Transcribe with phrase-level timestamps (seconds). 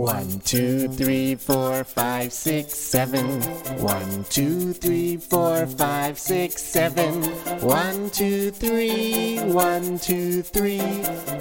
[0.00, 3.42] One, two, three, four, five, six, seven.
[3.82, 7.22] One, two, three, four, five, six, seven.
[7.60, 10.80] One, two, three, one, two, three.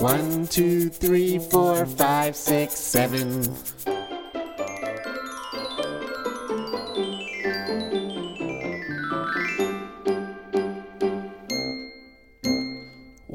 [0.00, 3.44] One, two, three, four, five, six, seven.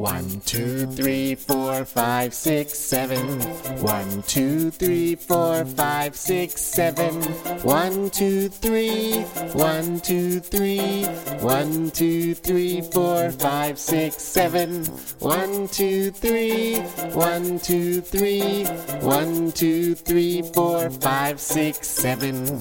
[0.03, 3.39] One, two, three, four, five, six, seven.
[3.81, 7.21] One, two, three, four, five, six, seven.
[7.63, 9.21] One, two, three,
[9.53, 11.05] one, two, three.
[11.39, 14.83] One, two, three, four, five, six, seven.
[15.19, 16.79] One, two, three,
[17.13, 18.65] one, two, three.
[18.99, 22.59] One, two, three, four, five, six, seven.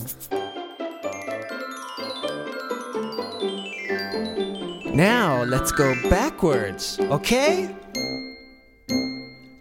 [4.95, 7.75] Now let's go backwards, okay?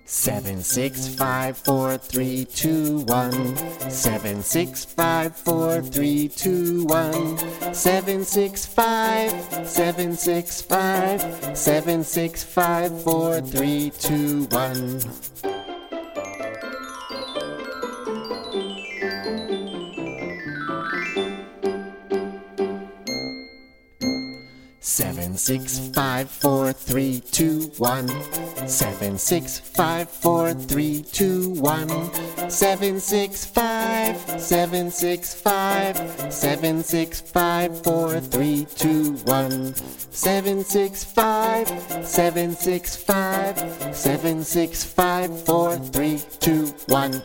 [0.03, 3.55] Seven, six, five, four, three, two, one.
[3.89, 7.37] Seven, six, five, four, three, two, one.
[7.73, 9.31] Seven, six, five,
[9.65, 14.99] seven, six, five, seven, six, five, four, three, two, one.
[24.83, 28.07] Seven, six, five, four, three, two, one.
[28.67, 32.49] Seven, six, five, four, three, two, one.
[32.49, 35.95] Seven, six, five, seven, six, five,
[36.33, 39.75] seven, six, five, four, three, two, one.
[40.09, 41.67] Seven, six, five,
[42.03, 47.21] seven, six, five, seven, six, five, four, three, two, one.